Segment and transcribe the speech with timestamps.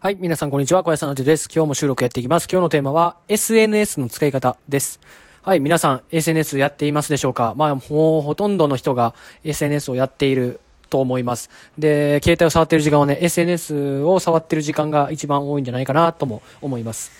[0.00, 1.48] はい、皆さんこんにちは、小屋さんの手です。
[1.54, 2.48] 今日も収録やっていきます。
[2.50, 5.00] 今日のテーマは SNS の使い方です。
[5.40, 7.54] はい、皆さん SNS やっていますでしょうか？
[7.56, 9.14] まあ、もうほとんどの人が
[9.44, 10.60] SNS をやっている
[10.90, 11.48] と思います。
[11.78, 17.10] で、携帯を触っている時間はね、SNS を触っている時間が一番多いんじゃないかなとも思います。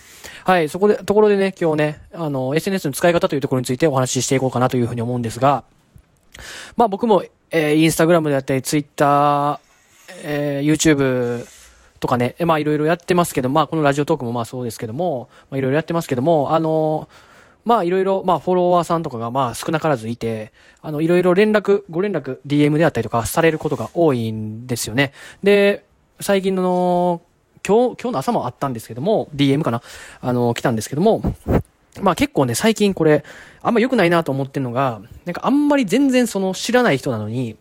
[0.43, 5.63] はい、そこで、ところでね、今日ね、あの、SNS の使い方というところについてお話ししていこうかなというふうに思うんですが、
[6.75, 9.59] まあ僕も、えー、インスタグラムであったり、ツイッター、
[10.23, 11.47] えー、YouTube
[12.05, 17.09] とかね、まあいろいろやってますけど、まあこのラジオトークもまあそうですけども、まあいろいろやってますけども、あの
[17.63, 25.13] まあいろいろ、まあフォロワーさんとかがまあ少なからずいて、あのいろいろ連絡、ご連絡、DM であったりとかされることが多いんですよね。
[25.41, 25.83] で、
[26.19, 27.23] 最近の、
[27.67, 29.81] 今日、今日の朝もあったんですけども、DM かな
[30.21, 31.23] あの、来たんですけども、
[32.01, 33.23] まあ結構ね、最近これ、
[33.63, 37.57] あんま良くないなと思ってるのが、なんかあんまり全然その知らない人なのに、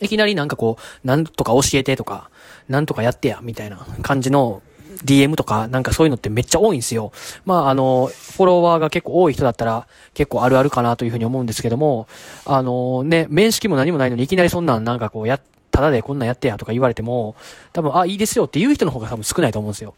[0.00, 2.30] いきなりなんかこう、なんとか教えてとか、
[2.68, 4.62] なんとかやってや、みたいな感じの
[5.04, 7.12] DM とか、なんかそういうのってめっちゃ多いんですよ。
[7.44, 12.06] まああの、フォロワーが結構多い人だったら結構あるあるかなというふうに思うんですけども、
[12.44, 17.36] あのね、面識も何もないのにいきなりそんなんなんかこうや、ただでこんなんやってやとか言われても、
[17.72, 19.94] 多分、あ、いいですよっていう人の方が多分少ないと思うんですよ。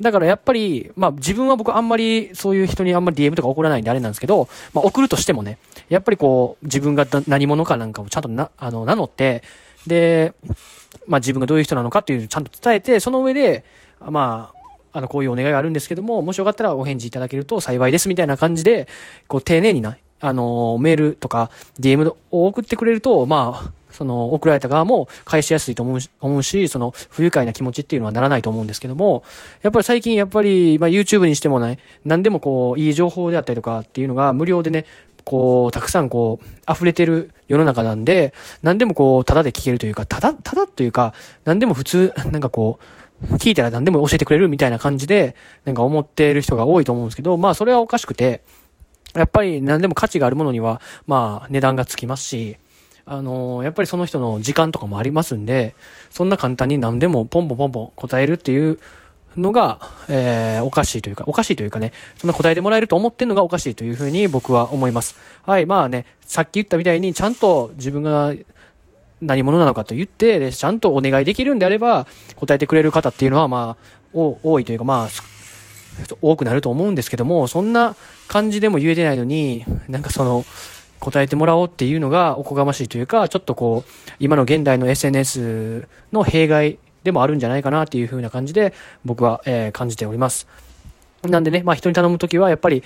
[0.00, 9.42] だからやっぱり、まあ自分は僕あんまりそういう人にあんまり DM とか送らないんであれなんですけど、まあ送るとしてもね、やっぱりこう自分が何者かなんかをちゃんとな、あの、名乗って、
[9.86, 10.34] で、
[11.06, 13.64] まあ自分がどういう人なのかっていうのをちゃんと伝えて、その上で、
[14.00, 18.88] まあ、あの、こういうお願いがあるんですけども、もしよかったらお返事いただけると幸いですみたいな感じで、
[19.26, 29.22] こう丁寧にな、あの、メールとか DM を送ってくれると、まあ、その、送られた側も返しやすいと思うし、思うし、その、不愉快な気持ちっていうのはならないと思うんですけども、
[29.62, 34.84] やっぱり最近やっぱり、まあ YouTube にしてもね、何でもこう、いい情報であったりとかっていうのが無料でね、
[35.24, 42.78] こう、たくさんこう、溢れてる世の中なんで、何でもこう、ただで聞けるというか、ただ、ただというか、何でも普通、 なんかこ
[43.22, 48.42] う、聞いたら何でも教えてくれるみたいな感じで、なんか思っている人が多いと思うんですけど、まあそれはおかしくて、
[49.14, 52.56] やっぱり何でも価値があるものには、まあ値段がつきますし、
[53.06, 55.74] あのー、やっぱりその人の時間とかもありますんで、
[56.10, 58.78] そんな簡単に何でもポンポンポンポン答えるっていう
[59.36, 65.16] のが、えー、おかしいというか、おかしいというかね、そんな答えてもらえると思ってんのがおかしいというふうに僕は思います。
[65.42, 68.34] はい、まあね、さっき言ったみたいにちゃんと自分が
[69.20, 72.06] 何者なのかと言って、で、ちゃんとお願いできるんであれば、
[72.36, 75.08] 答えてくれる方っていうのは、まあ、多いというか、まあ、
[76.20, 77.96] 多くなると思うんですけども、そんな
[78.28, 80.44] 感じでも言えてないのに、なんかその、
[81.00, 90.48] 答えてもらおうっていうのがおこがましいというか、ちょっとこう、今の現代の SNS の弊害でもあるんじゃないかなっていう風な感じで、僕は、えー、感じております。
[91.22, 92.82] なんでね、まあ人に頼むときは、やっぱり、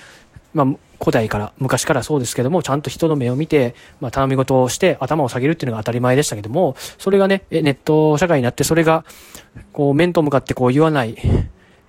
[0.54, 0.66] まあ、
[0.98, 9.04] 古代から、昔からそうですけども、ちゃんと人の目を見て、まあ、頼み事をして頭を下げるっていうのが当たり前でしたけども、それがね、ネット社会になって、それが、
[9.72, 11.16] こう、面と向かってこう言わない、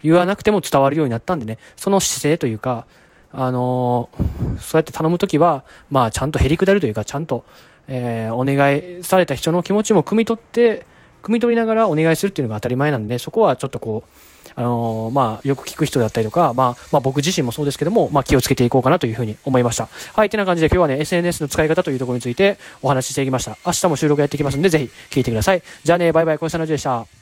[0.04, 2.86] 言わなくても伝わるようになったんでね、その姿勢というか、
[3.32, 7.46] あのー、そうやって頼むときは、まあ、ちゃんと減り下るというか、ちゃんと、
[7.88, 10.86] えー、お願いされた人の気持ちも汲み取って、
[11.24, 14.10] 汲み取りながらお願いするっていうのが当たり前なんで、そこはちょっとこう、
[14.56, 19.88] あのー、まあ、よく聞く人だったりとか、まあ、まあ、僕自身もそうですけども、まあ、気をつけていこうかなというふうに思いました。
[20.14, 23.58] はい、てな感じで今日はね、SNS の使い方というところについてお話ししていきました。
[23.66, 25.64] 明日も収録やっていきますんで、ぜひ聞いてください。
[25.84, 27.19] じゃあね、バイバイ、小石さんのじでした。